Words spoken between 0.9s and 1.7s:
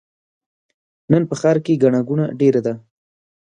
نن په ښار